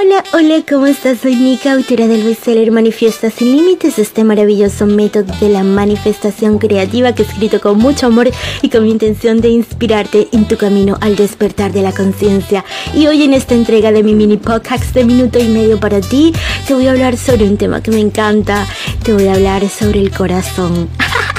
Hola, 0.00 0.22
hola, 0.32 0.62
¿cómo 0.68 0.86
estás? 0.86 1.18
Soy 1.22 1.34
Nika, 1.34 1.72
autora 1.72 2.06
del 2.06 2.22
bestseller 2.22 2.70
Manifiesta 2.70 3.30
sin 3.30 3.56
Límites, 3.56 3.98
este 3.98 4.22
maravilloso 4.22 4.86
método 4.86 5.34
de 5.40 5.48
la 5.48 5.64
manifestación 5.64 6.58
creativa 6.58 7.16
que 7.16 7.24
he 7.24 7.26
escrito 7.26 7.60
con 7.60 7.78
mucho 7.78 8.06
amor 8.06 8.30
y 8.62 8.68
con 8.68 8.84
mi 8.84 8.92
intención 8.92 9.40
de 9.40 9.48
inspirarte 9.48 10.28
en 10.30 10.46
tu 10.46 10.56
camino 10.56 10.96
al 11.00 11.16
despertar 11.16 11.72
de 11.72 11.82
la 11.82 11.90
conciencia. 11.90 12.64
Y 12.94 13.08
hoy 13.08 13.24
en 13.24 13.34
esta 13.34 13.56
entrega 13.56 13.90
de 13.90 14.04
mi 14.04 14.14
mini 14.14 14.36
podcast 14.36 14.94
de 14.94 15.04
minuto 15.04 15.40
y 15.40 15.48
medio 15.48 15.80
para 15.80 16.00
ti, 16.00 16.32
te 16.68 16.74
voy 16.74 16.86
a 16.86 16.92
hablar 16.92 17.16
sobre 17.16 17.48
un 17.48 17.56
tema 17.56 17.82
que 17.82 17.90
me 17.90 17.98
encanta, 17.98 18.68
te 19.02 19.12
voy 19.12 19.26
a 19.26 19.32
hablar 19.32 19.68
sobre 19.68 19.98
el 19.98 20.12
corazón. 20.12 20.88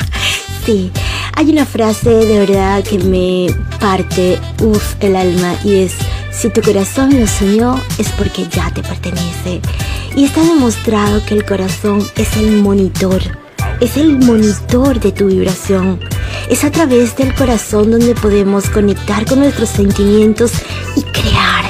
sí, 0.65 0.91
hay 1.33 1.49
una 1.49 1.65
frase 1.65 2.09
de 2.09 2.39
verdad 2.39 2.83
que 2.83 2.99
me 2.99 3.47
parte, 3.79 4.37
uff, 4.61 4.95
el 4.99 5.15
alma 5.15 5.55
y 5.63 5.75
es 5.75 5.93
si 6.31 6.49
tu 6.49 6.61
corazón 6.61 7.19
lo 7.19 7.27
soñó 7.27 7.81
es 7.97 8.09
porque 8.09 8.47
ya 8.47 8.71
te 8.71 8.81
pertenece. 8.81 9.61
Y 10.15 10.25
está 10.25 10.41
demostrado 10.41 11.23
que 11.25 11.35
el 11.35 11.45
corazón 11.45 12.05
es 12.15 12.37
el 12.37 12.61
monitor, 12.61 13.21
es 13.79 13.97
el 13.97 14.17
monitor 14.17 14.99
de 14.99 15.11
tu 15.11 15.27
vibración. 15.27 15.99
Es 16.49 16.63
a 16.63 16.71
través 16.71 17.15
del 17.15 17.33
corazón 17.35 17.91
donde 17.91 18.15
podemos 18.15 18.69
conectar 18.69 19.25
con 19.25 19.39
nuestros 19.39 19.69
sentimientos 19.69 20.51
y 20.95 21.01
crear. 21.03 21.65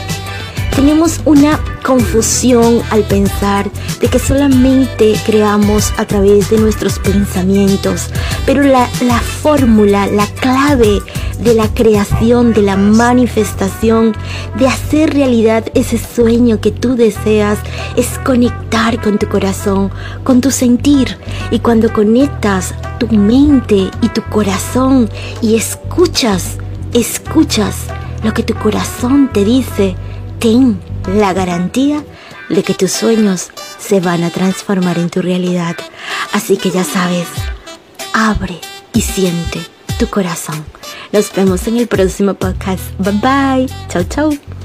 Tenemos 0.76 1.20
una 1.26 1.60
confusión 1.84 2.82
al 2.90 3.04
pensar 3.04 3.70
de 4.00 4.08
que 4.08 4.20
solamente 4.20 5.20
creamos 5.26 5.92
a 5.98 6.06
través 6.06 6.50
de 6.50 6.58
nuestros 6.58 7.00
pensamientos, 7.00 8.08
pero 8.46 8.64
la, 8.64 8.88
la 9.02 9.20
fórmula, 9.20 10.08
la 10.08 10.26
clave 10.28 11.02
de 11.40 11.54
la 11.54 11.74
creación, 11.74 12.54
de 12.54 12.62
la 12.62 12.76
manifestación, 12.76 14.16
de 14.58 14.68
hacer 14.68 15.14
realidad 15.14 15.66
ese 15.74 15.98
sueño 15.98 16.62
que 16.62 16.72
tú 16.72 16.96
deseas, 16.96 17.60
es 17.96 18.20
conectar 18.20 19.02
con 19.02 19.18
tu 19.18 19.28
corazón, 19.28 19.92
con 20.24 20.42
tu 20.42 20.52
sentir. 20.52 21.18
Y 21.52 21.60
cuando 21.60 21.92
conectas 21.94 22.74
tu 23.00 23.08
mente 23.08 23.90
y 24.02 24.10
tu 24.10 24.22
corazón 24.24 25.10
y 25.42 25.56
escuchas, 25.56 26.58
escuchas 26.94 27.76
lo 28.24 28.34
que 28.34 28.44
tu 28.44 28.54
corazón 28.56 29.30
te 29.32 29.46
dice, 29.46 29.96
ten 30.40 30.80
la 31.16 31.34
garantía 31.34 32.04
de 32.50 32.64
que 32.64 32.74
tus 32.74 32.92
sueños 32.92 33.52
se 33.80 34.00
van 34.00 34.24
a 34.24 34.30
transformar 34.30 34.98
en 34.98 35.10
tu 35.10 35.22
realidad. 35.22 35.76
Así 36.34 36.58
que 36.58 36.72
ya 36.72 36.84
sabes, 36.84 37.28
abre 38.14 38.60
y 38.94 39.02
siente 39.02 39.60
tu 39.98 40.08
corazón. 40.08 40.66
Nos 41.12 41.34
vemos 41.34 41.68
en 41.68 41.78
el 41.78 41.88
próximo 41.88 42.34
podcast. 42.34 42.84
Bye 43.00 43.14
bye. 43.22 43.68
Chau, 43.90 44.04
chau. 44.04 44.59